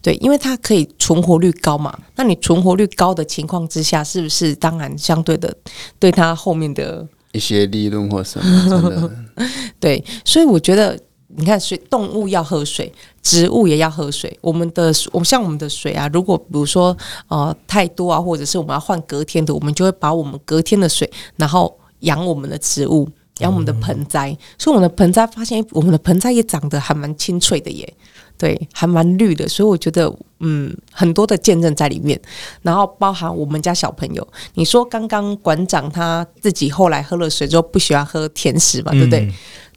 [0.01, 1.97] 对，因为它可以存活率高嘛。
[2.15, 5.55] 那你存活率高的情况之下，是不是当然相对的
[5.99, 9.11] 对它后面的一些利润或什么？
[9.79, 14.35] 对，所以我觉得你看，水动物要喝水，植物也要喝水。
[14.41, 21.77] 我们的我像我们的水啊，如果比如说呃太多啊，或者是我们要换隔天的，我们就会把我们隔天的水，然后。
[22.01, 23.07] 养我们的植物，
[23.41, 27.93] 养我们的盆栽，嗯、所以我们的盆栽发现，我们的盆栽也长得还蛮清脆的耶，
[28.37, 32.19] 对，还蛮绿的，所以我觉得，嗯，很多的见证在里面。
[32.61, 39.19] 然后包含我们家小朋友，你说刚刚馆长他自己后来喝了水之后不喜欢喝甜食嘛，对不对？
[39.19, 39.33] 嗯、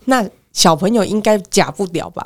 [0.07, 2.25] 那小朋友应该假不了吧？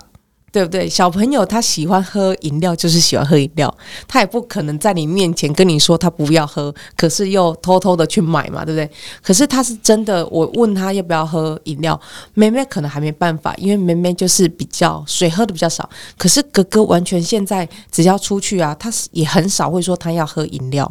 [0.50, 0.88] 对不对？
[0.88, 3.72] 小朋友他喜欢喝饮料，就是喜欢喝饮料，
[4.06, 8.90] 他也不可能在你面前跟你说他不要喝，可是又偷偷的去买嘛，对不对？
[9.22, 12.00] 可是他是真的，我问他要不要喝饮料，
[12.34, 15.88] 妹妹可能还没办法，因为妹妹就是比较水喝的比较少。
[16.16, 20.90] 可是哥哥完全现在只要出去啊，他也很少会说他要喝饮料，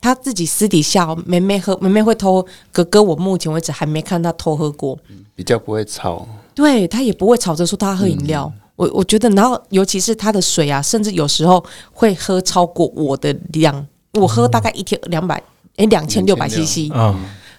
[0.00, 4.98] 他自己私底下妹妹喝，妹妹会偷，哥哥我目前为止还没看他偷喝过，
[5.34, 8.52] 比较不会吵，对，他也不会吵着说他喝饮料。
[8.54, 11.62] 嗯我我觉得，然后尤其是他的水啊，甚至有时候
[11.92, 13.86] 会喝超过我的量。
[14.14, 15.36] 我喝大概一天两百，
[15.76, 16.90] 哎，两千六百 CC，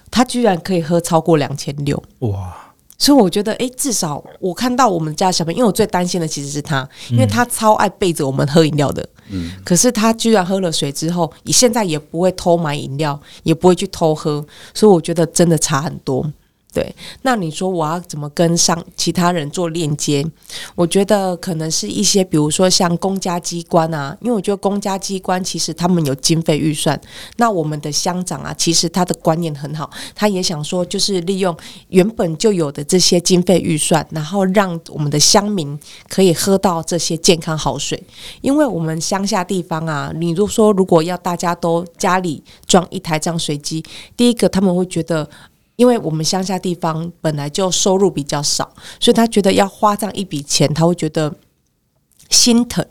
[0.09, 2.73] 他居然可以喝超过两千六，哇！
[2.97, 9.07] 所以我觉得，哎，至少我看到我们家小朋友，因为我最担心的其实是他，因为他超爱背着我们喝饮料的。
[9.29, 9.51] 嗯。
[9.63, 16.25] 可是他居然喝了水之后，你现在也不会偷买饮料，也不会去偷喝，所以我觉得真的差很多。
[16.73, 20.25] 对，那你说我要怎么跟上其他人做链接？
[20.73, 26.99] 我觉得可能是一些，比如说像公家机关啊，因为我觉得公家机关其实他们有经费预算。
[27.35, 31.53] 那我们的乡长啊，其实他的观念很好，他也想说，就是利用
[31.89, 38.01] 原本就有的这些经费预算，然后让我们的乡民可以喝到这些健康好水。
[38.39, 43.83] 因为我们乡下地方啊，你如果说如果要大家都家里装一台这样水机，
[44.15, 45.29] 第一个他们会觉得。
[45.75, 51.33] 因为我们乡下地方本来就收入比较少，所以他觉得要花这样一笔钱，他会觉得
[52.29, 52.85] 心疼，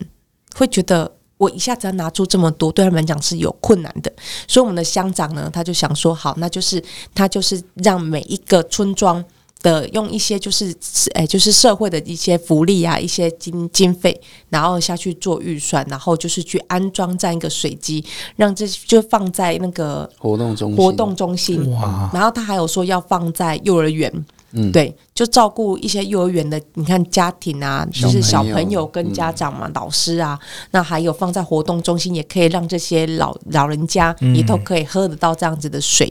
[0.56, 4.12] 会觉得我一下子要拿出这么多，对他们来讲是有困难的。
[4.48, 6.82] 所以我们的乡长呢，他就想说，好，那就是
[7.14, 9.24] 他就是让每一个村庄。
[9.62, 10.74] 的用一些就是
[11.14, 14.18] 诶，就是社会的一些福利啊，一些经经费，
[14.48, 18.04] 然后下去做预算，然后就是去安装这样一个水机，
[18.36, 21.70] 让这就放在那个活动中活动中心。
[21.72, 22.10] 哇！
[22.12, 24.10] 然后他还有说要放在幼儿园，
[24.52, 30.38] 嗯，对，就照顾一些幼儿园的，你看家庭啊，就是小朋友跟家长嘛，老师啊，
[30.70, 36.10] 那还有放在活动中心，也可以让这些老老人家也都可以喝得到这样子的水。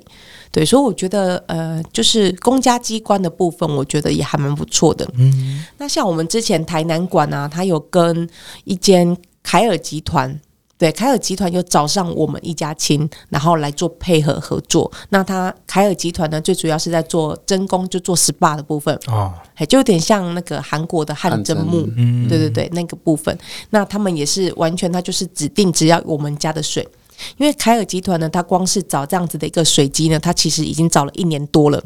[0.51, 5.07] 对，所以我觉得，呃，就是公家机关的部分，我觉得也还蛮不错的。
[5.15, 8.27] 嗯，那像我们之前台南馆啊，它有跟
[8.63, 10.39] 一间凯尔集团，
[10.77, 14.91] 对，凯尔集团有找上我们一家亲，然后来做配合合作。
[15.09, 23.37] 那他凯尔集团呢，最主要是在做真工，就做 SPA 的部分哦，还就有点像那个韩国的汗蒸木，嗯，对对对，那个部分。
[23.69, 26.87] 那他们也是完全，他就是指定只要我们家的水。
[27.37, 31.83] 因为凯尔集团呢，他光是找这样子的一个水机呢，他其实已经找了一年多了。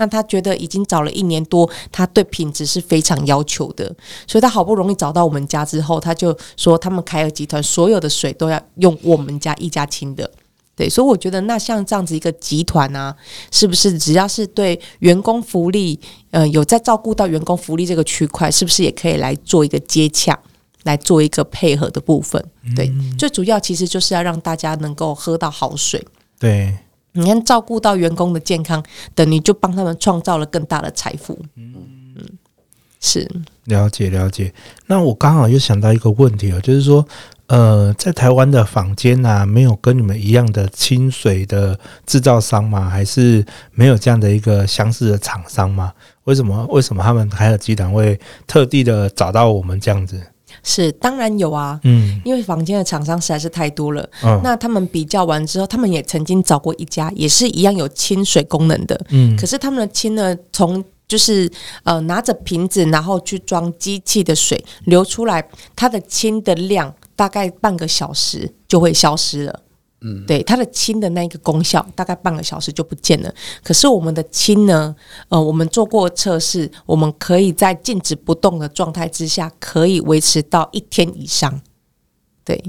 [0.00, 3.92] 那他觉得已经找了一年多，他对品质是非常要求的，
[4.28, 10.30] 所以他好不容易找到我们家之后，他就说他们凯尔集团所有的水都要用我们家一家亲的。
[10.76, 13.12] 对，所以我觉得那像这样子一个集团啊，
[13.50, 15.98] 是不是只要是对员工福利，
[16.30, 20.38] 呃，有在照顾到员工福利这个区块，是不是也可以来做一个接洽？
[20.88, 22.42] 来做一个配合的部分，
[22.74, 26.02] 对，嗯、最主要其实就是要让大家能够喝到好水。
[26.38, 26.74] 对，
[27.12, 28.82] 你看照顾到员工的健康，
[29.14, 31.38] 等于就帮他们创造了更大的财富。
[31.56, 31.74] 嗯
[32.16, 32.24] 嗯，
[33.00, 33.28] 是
[33.64, 34.54] 了解了解。
[34.86, 37.06] 那我刚好又想到一个问题哦，就是说，
[37.48, 42.88] 呃，在台湾的坊间啊，没有跟你们一样的清水的制造商吗？
[42.88, 45.92] 还是没有这样的一个相似的厂商吗？
[46.24, 46.66] 为什么？
[46.70, 50.20] 为什么他们海尔集团会特地的找到我们这样子？
[50.68, 61.50] 是，当然有啊，嗯，因为房间的厂商实在是太多了，嗯，那他们比较完之后，他们也曾经找过一家，也是一样有清水功能的，嗯，可是他们的清呢，从就是
[61.84, 65.42] 呃拿着瓶子，然后去装机器的水流出来，
[65.74, 69.60] 它的清的量大概半个小时就会消失了。
[70.00, 73.34] 嗯，对，它的氢的那个功效大概半个小时就不见了。
[73.64, 74.94] 可是我们的氢呢，
[75.28, 81.60] 呃，我们做过测试，我们可以在静止不动的状态之下，可以维持到一天以上。
[82.44, 82.62] 对，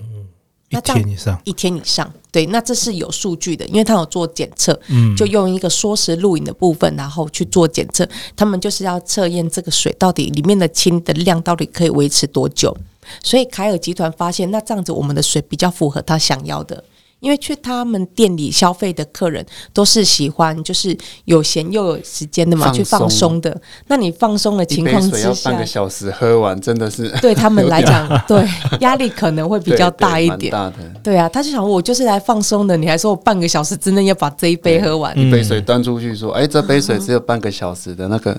[0.00, 0.26] 嗯，
[0.70, 2.10] 一天以上，一天以上。
[2.32, 8.08] 对，那这是有数据的，因为他有做检测，嗯，就用一个缩时录影的部分，然后去做检测。
[8.34, 12.74] 他们就是要测验这个水到底里面的氢的量到底可以维持多久。
[13.22, 16.82] 所以凯尔集团发现，那这样子我们的水比较符合他想要的，
[17.20, 23.58] 因为去他们店里消费的客人都是喜欢就是有闲又有时间的嘛，去放松的。
[23.88, 28.46] 那你放松的情况之下，要半个小时喝完，真的是对他们来讲，对
[28.80, 30.52] 压力可能会比较大一点。
[30.52, 38.38] 大的，对啊，他就想我就是来放松的，你还说我半个小时之内要把这一杯喝完，一杯水端出去说，哎，这杯水只有半个小时的那个。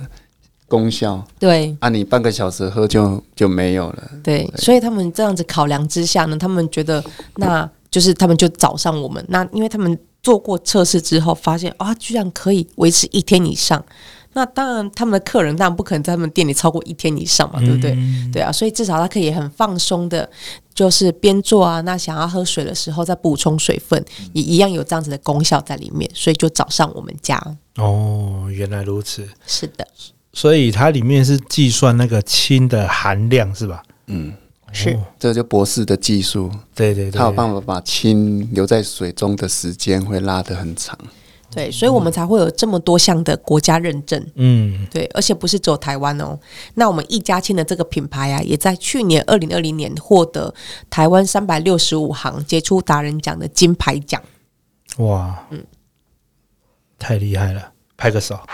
[0.67, 4.11] 功效对，啊，你半个小时喝就就没有了。
[4.23, 7.03] 对，对，所以他们这样子考量之下呢，他们觉得
[7.35, 9.23] 那就是他们就找上我们。
[9.29, 13.83] 那因为他们做过测试之后，发现啊，居然可以维持一天以上。
[14.33, 17.93] 那当然，他们的客人当然不可能在他们店里超过一天以上嘛，对不对？
[17.93, 20.29] 嗯、对啊，所以至少他可以很放松的，
[20.75, 24.03] 就是边做啊，那想要喝水的时候再补充水分，
[24.33, 26.07] 也一样有这样子的功效在里面。
[26.13, 27.41] 所以就找上我们家。
[27.77, 29.27] 哦，原来如此。
[29.47, 29.87] 是的。
[30.37, 33.81] 所以它里面是计算那个氢的含量是吧？
[34.05, 34.31] 嗯，
[34.71, 36.51] 是，这就博士的技术。
[36.75, 40.95] 对对对，他有办法把氢留在水中的时间会拉得很长。
[41.49, 44.23] 对，所以我们才会有这么多项的国家认证。
[44.35, 46.39] 嗯，对，而且不是只有台湾哦。
[46.75, 50.53] 那我们一家亲的这个品牌啊，也在去年二零二零年获得
[50.91, 54.21] 台湾三百六十五行杰出达人奖的金牌奖。
[54.97, 55.65] 哇，嗯，
[56.99, 57.71] 太厉害了。
[57.97, 58.39] 拍个手，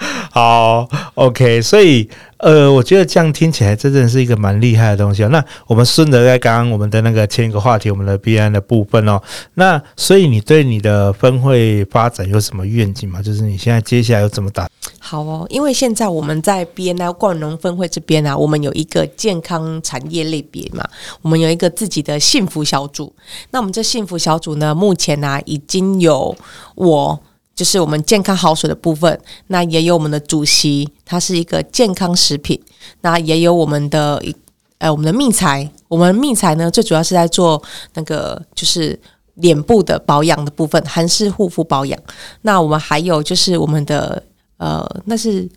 [0.32, 1.60] 好，OK。
[1.60, 2.08] 所以，
[2.38, 5.28] 呃，我觉得这样听起来真的是一个蛮厉害的东西哦。
[5.28, 9.20] 那我们顺着在刚刚我们的那个前一个话题，我们的 B N 的部分哦。
[9.54, 13.20] 那所以你对你的分会发展有什么愿景吗？
[13.20, 14.68] 就是你现在接下来要怎么打？
[14.98, 20.88] 好哦，因为现在我们在 BNI 冠农分会这边啊，我们有一个健康产业类别嘛，
[21.20, 23.12] 我们有一个自己的幸福小组。
[23.50, 26.34] 那我们这幸福小组呢，目前呢、已经有
[26.76, 27.20] 我，
[27.60, 32.58] 就是我们健康好水的部分，那也有我们的主席，他是一个健康食品，
[33.02, 34.34] 那也有我们的一
[34.78, 38.98] 呃我们的秘材，我们秘材呢最主要是在做那个就是
[39.34, 42.00] 脸部的保养的部分，韩式护肤保养。
[42.40, 44.22] 那我们还有就是我们的。
[44.60, 45.48] 呃，那是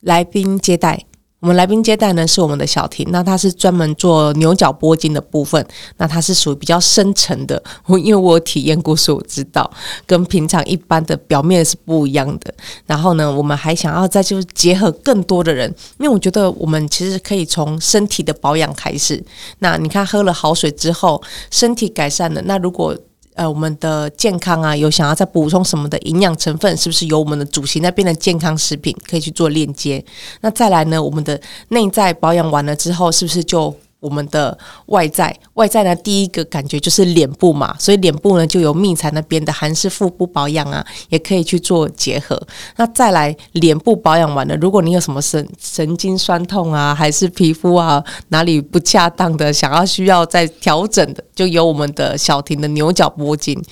[0.00, 0.98] 来宾接待。
[1.40, 7.60] 我们来宾接待呢是我们的小婷，那她是专门做牛角拨筋的部分，那它是属于比较深层的。
[7.86, 9.68] 我因为我有体验过，所以我知道
[10.06, 12.52] 跟平常一般的表面是不一样的。
[12.86, 19.22] 然后呢，我们还想要再就是结合更多的人，因为我觉得我们其实可以从身体的保养开始。
[19.60, 22.42] 那你看，喝了好水之后，身体改善了。
[22.42, 22.94] 那如果
[23.40, 30.04] 呃，我们的健康啊，有想要再补充什么的营养成分，是不是由我们的主席那边的健康食品可以去做链接？
[30.42, 33.74] 那再来呢，我们的内在保养完了之后，是不是就？
[34.00, 42.40] 我们的外在，外在呢，第一个感觉就是脸部嘛，所以脸部呢就有蜜彩那边的韩式腹部保养啊，也可以去做结合。
[42.76, 53.62] 那再来脸部保养完了，如果你有什么神神经酸痛啊，还是皮肤啊哪里不恰当的，想要需要再调整的，就有我们的小婷的牛角拨筋。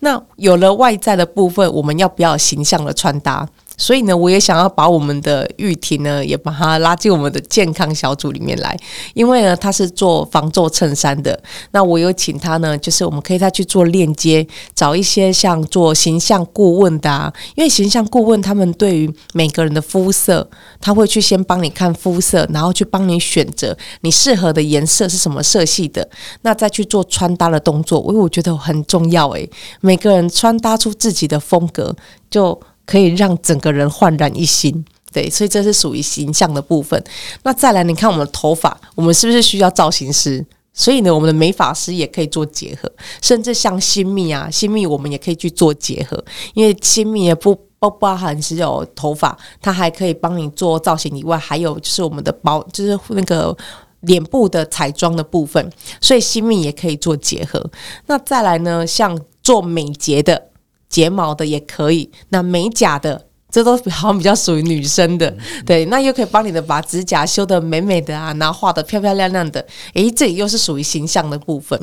[0.00, 3.48] 那有了外在的部分，我们要不要形象的穿搭？
[3.76, 8.76] 所以呢，我也想要把我们的玉婷呢，也把她拉进我们的健康小组里面来，
[9.14, 11.40] 因为呢，她是做防皱衬衫的。
[11.72, 20.48] 那我有请她呢，就是我们可以再去做链接，找一些像做形象顾问的啊，因为形象顾问他们对于每个人的肤色，
[20.80, 26.08] 他会去先帮你看肤色，然后去帮你选择你适合的颜色是什么色系的，
[26.42, 29.48] 那再去做穿搭的动作，因为我觉得很重要诶，
[29.80, 31.94] 每个人穿搭出自己的风格
[32.30, 32.60] 就。
[32.84, 37.02] 可以让整个人焕然一新，对，所以这是属于形象的部分。
[37.42, 40.44] 那再来，你看我们的头发，我们是不是需要造型师？
[40.74, 42.90] 所以呢，我们的美发师也可以做结合，
[43.20, 53.54] 甚至像新密啊，新密我们也可以去做结合，因为新密也不不包含只有头发，它还可以帮你做造型以外，还有就是我们的包，就是那个
[54.00, 57.62] 脸部的彩妆的部分，所以新密也可以做结合。
[58.06, 60.51] 那再来呢，像做美睫的。
[60.92, 65.34] 睫毛的也可以，那美甲的这都好像比较属于女生的，
[65.66, 71.78] 对，那又可以帮你的把指甲修得美美的啊，然后画得漂漂亮亮的，诶，这里又是属于形象的部分。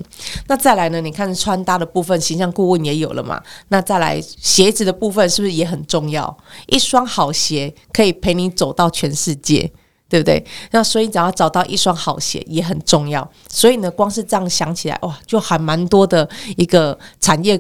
[0.48, 1.02] 那再来呢？
[1.02, 3.42] 你看穿搭的部分，形象顾问也有了嘛？
[3.68, 6.38] 那再来鞋子的部分是不是也很重要？
[6.68, 9.72] 一双好鞋可以陪你走到全世界。
[10.12, 10.44] 对不对？
[10.72, 13.30] 那所以只要找到一双好鞋也很重要。
[13.48, 17.56] 所以呢，光是这样想起来，哇，就还蛮多的一个产业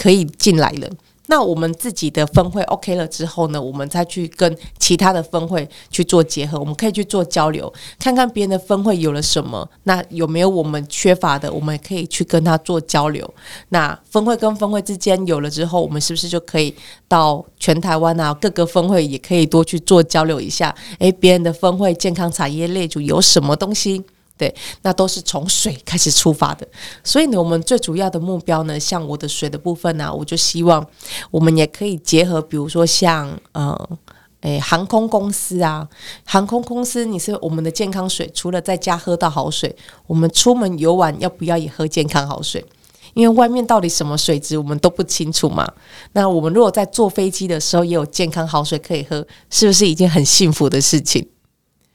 [0.00, 0.88] 可以进来了。
[1.26, 13.32] 那我们自己的分会 OK 了之后呢，我们再去跟其他的分会去做结合，我们可以去做交流，看看别人的分会有了什么，那有没有我们缺乏的，我们可以去跟他做交流。
[13.68, 16.74] 那分会跟分会之间有了之后，我们是不是就可以
[17.06, 20.74] 到全台湾啊，各个分会也可以多去做交流一下？
[20.98, 24.02] 诶，别人的分会健康产业类组有什么东西？
[24.40, 26.66] 对，那都是从水开始出发的，
[27.04, 30.82] 所以呢，我们最主要的目标呢，像我的水的部分呢、我就希望
[31.30, 33.98] 我们也可以结合，比如说像呃，
[34.40, 35.86] 诶，航空公司啊，
[36.24, 39.76] 航空公司，你是我们的健康水，除了在家喝到好水，
[40.06, 42.64] 我们出门游玩要不要也喝健康好水？
[43.12, 45.70] 因为外面到底什么水质我们都不清楚嘛。
[46.12, 51.28] 那我们如果在坐飞机的时候也有健康好水可以喝，是不是一件很幸福的事情？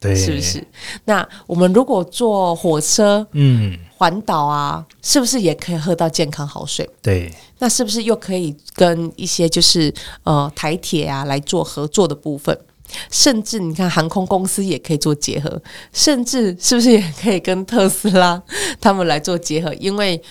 [0.06, 0.68] 对，是不是？
[1.06, 6.90] 那我们如果坐火车，嗯，环岛啊，是不是也可以喝到健康好水？
[7.02, 9.94] 对，那是不是又可以跟一些就是
[10.24, 12.58] 呃台铁啊来做合作的部分？
[13.10, 18.42] 甚至你看航空公司也可以做结合，甚至是不是也可以跟特斯拉
[18.80, 19.74] 他们来做结合？
[19.76, 20.22] 因为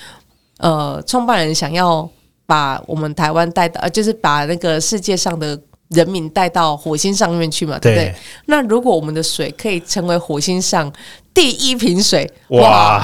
[0.59, 2.09] 呃，创办人想要
[2.47, 5.61] 把我们台湾带到，呃，就是把那个世界上的。
[5.95, 8.15] 人民带到火星上面去嘛，对不对？
[8.47, 10.93] 那如果我们的水可以成为火星上
[11.33, 12.99] 第一瓶水，哇，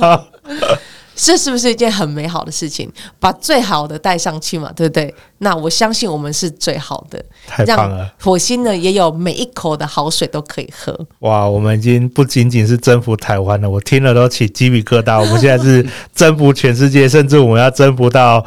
[0.00, 0.24] 哇
[1.14, 2.90] 这是不是一件很美好的事情？
[3.20, 5.14] 把最好的带上去嘛，对不对？
[5.38, 8.10] 那我相信我们是最好的，太棒了！
[8.18, 10.98] 火星呢也有每一口的好水都可以喝。
[11.20, 15.20] 哇，我们已经不仅仅是征服台湾了，我听了都起鸡皮疙瘩。
[15.20, 18.44] 我们现在是征服全世界，甚至我们要征服到。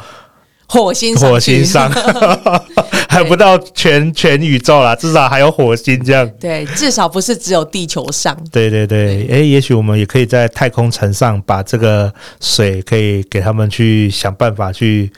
[0.68, 1.90] 火星火星上
[3.08, 6.28] 还不到全全宇宙啦，至少还有火星这样。
[6.40, 8.36] 对，至少不是只有地球上。
[8.50, 15.10] 对对对，哎、欸，也许我们也可以在太空城上把这个水可以给他们去想办法去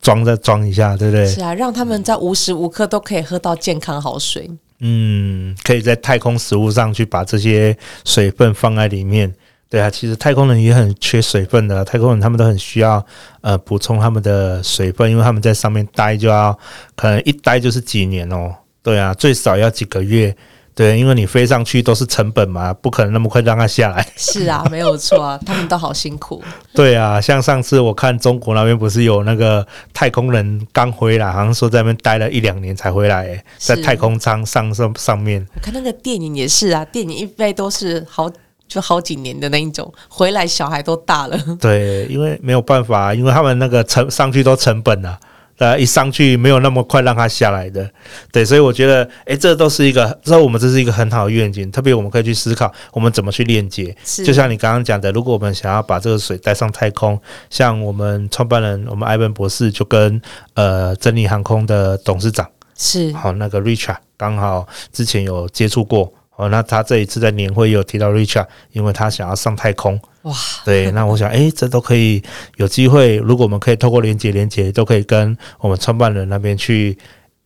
[0.00, 1.26] 装再装一下，对不对？
[1.26, 4.50] 是啊，让他们在无时无刻都可以喝到健康好水。
[4.80, 7.74] 嗯，可以在太空食物上去把这些
[8.04, 9.32] 水分放在里面。
[9.72, 11.82] 对啊，其实太空人也很缺水分的。
[11.82, 13.02] 太空人他们都很需要
[13.40, 16.56] 呃补充他们的水分，因为他们在上面待就要
[16.94, 18.54] 可能一待就是几年哦。
[18.82, 20.36] 对啊，最少要几个月。
[20.74, 24.06] 对，因为你飞上去都是成本嘛，不可能那么快让他下来。
[24.14, 26.42] 是啊，没有错啊，他们都好辛苦。
[26.74, 35.46] 对啊，像上次我看中国那边不是有那个太空人刚回来，好像说在那边待了一两年才回来，在太空舱上上上面。
[35.54, 38.30] 我看那个电影也是啊，电影一飞都是好。
[38.72, 41.38] 就好几年的那一种，回来小孩都大了。
[41.60, 45.18] 对，因为没有办法，因为他们那个成上去都成本啊，
[45.58, 47.86] 呃，一上去没有那么快让他下来的。
[48.32, 51.70] 对，所以我觉得，哎，这都是一个，所以我们这是一个很好的愿景。
[51.70, 53.94] 特别我们可以去思考，我们怎么去链接。
[54.24, 57.20] 就像你刚刚讲的，如果我们想要把这个水带上太空，
[57.50, 60.18] 像我们创办人我们艾文博士就跟
[60.54, 66.10] 呃珍妮航空的董事长是好那个 Richard 刚好之前有接触过。
[66.36, 70.00] 哦，那他这一次在年会有提到 Richard，因为他想要上太空。
[70.22, 72.22] 哇，对，那我想，哎、欸，这都可以
[72.56, 73.16] 有机会。
[73.18, 76.96] 如果我们可以透过连接连接，都可以跟我们创办人那边去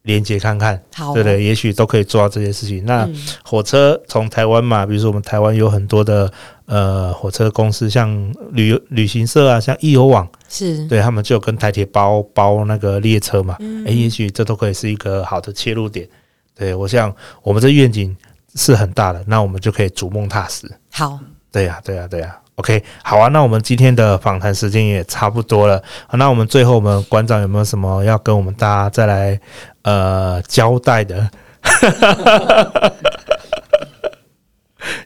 [0.03, 0.81] 连接看看。
[0.95, 2.85] 好，对对，也许都可以做到这些事情。
[2.85, 3.09] 那
[3.43, 6.31] 火车从台湾嘛，比如说我们台湾有很多的
[6.67, 13.57] 呃火车公司，像旅游旅行社啊，像易游网，是对他们就跟台铁包包那个列车嘛。
[13.59, 16.07] 哎、欸，也许这都可以是一个好的切入点。
[16.55, 17.13] 对，我想
[17.43, 18.17] 我们这愿景。
[18.57, 20.69] 是很大的，那我们就可以逐梦踏实。
[20.91, 21.21] 好，
[21.53, 22.43] 对呀、啊，对呀、啊，对呀、啊。
[22.57, 25.83] OK，好啊，那我们今天的访谈时间也差不多了。
[26.13, 29.39] 那我们最后，我们馆长有没有什么要跟我们大家再来
[29.83, 31.31] 呃交代的？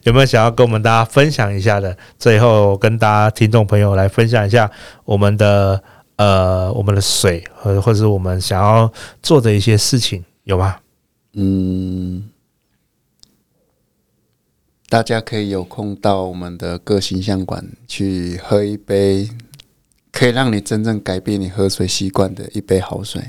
[0.05, 1.97] 有没有想要跟我们大家分享一下的？
[2.21, 4.71] 最后跟大家听众朋友来分享一下
[5.05, 5.83] 我们的
[6.17, 8.89] 呃我们的水和或者是我们想要
[9.23, 10.77] 做的一些事情，有吗？
[11.35, 12.31] 嗯。
[14.91, 19.31] 大家可以有空到我们的各形象馆去喝一杯，
[20.11, 23.23] 可以让你真正改变你喝水习惯的一杯好水。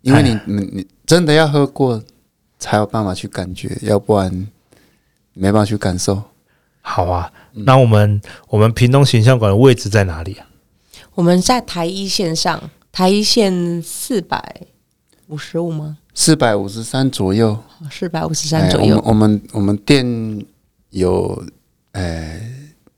[0.00, 2.02] 因为你你你真的要喝过，
[2.58, 4.48] 才有办法去感觉，要不然
[5.34, 6.22] 没办法去感受。
[6.80, 10.46] 好啊，那我们我们屏东形象馆的位置在哪里啊？
[11.14, 14.62] 我们在台一线上，台一线四百
[15.26, 15.98] 五十五吗？
[16.14, 18.98] 四百五十三左右，四百五十三左右。
[19.04, 20.46] 我们我们我们店。
[20.92, 21.42] 有，
[21.92, 22.40] 呃，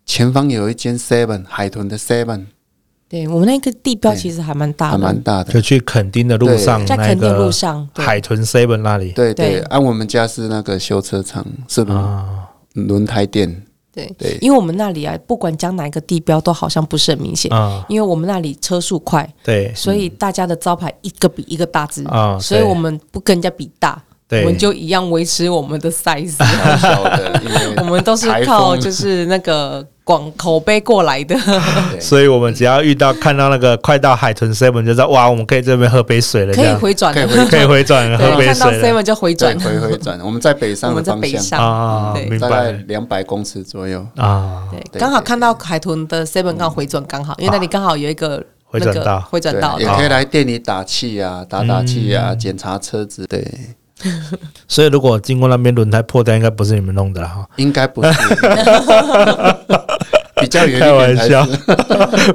[0.04, 2.46] 前方有一间 Seven 海豚的 Seven，
[3.08, 9.12] 对我们那个地标其实还蛮大的，还蛮大的，就去垦丁的路上，在垦丁路上，海豚 seven 那里。
[9.12, 12.50] 对对，按我们家是那个修车厂，是吧？
[12.74, 13.62] 轮胎店。
[13.92, 17.86] 对对，因为我们那里啊，不管讲哪一个地标，都好像不是很明显啊。
[17.88, 24.02] 因为我们那里车速快，对，所以大家的招牌一个比一个大字啊，所以我们不跟人家比大。
[24.30, 31.38] 我们就一样维持我们的 size， 的，我们都是靠就是那个广口碑过来的，
[32.00, 40.18] 所以我们只要遇到看到那个快到海豚 seven 就知道哇，我们可以这边喝杯水了，可以回转，可以回转喝杯水，看到 seven 就回转，回回转。
[40.20, 41.60] 我们在北上的方向。
[41.60, 44.04] 啊，大概两百公尺左右。
[44.16, 49.78] 啊，对，刚好看到海豚的 seven 刚好回转刚好，因为那里刚好有一个回转道，回转道。
[49.78, 53.46] 也可以来店里打气啊，打打气啊，检查车子，对。
[54.68, 57.46] 所以，如果经过那边轮胎破掉，应该不是你们弄的哈？
[57.56, 58.12] 应该不是，
[60.40, 61.46] 比较远，开玩笑，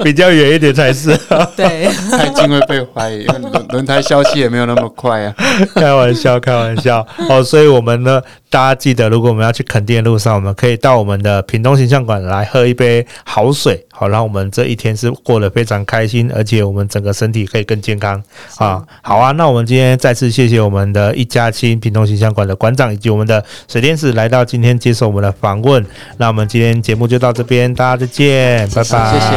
[0.03, 1.15] 比较远一点才是。
[1.55, 5.35] 对， 太近会被怀疑，轮轮胎消气也没有那么快啊。
[5.75, 7.05] 开玩笑，开玩笑。
[7.29, 13.85] 哦，所以我们呢，大家记得，如果我们要去垦丁的路上，我们可以到我们的屏东形象馆来喝一杯好水。
[13.99, 18.23] 好，让我们这一天是过得非常开心，而且我们整个身体可以更健康
[18.55, 18.81] 啊！
[19.01, 25.85] 好啊，那我们今天再次谢谢我们的一家亲屏东形象馆的馆长以及我们的水天使来到今天接受我们的访问。
[26.15, 29.31] 那我们今天节目就到这边，大家再见，拜拜，谢谢，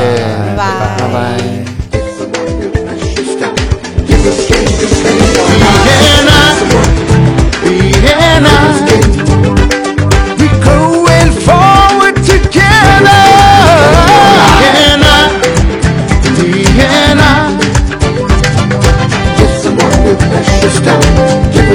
[0.57, 1.43] 拜拜，拜拜。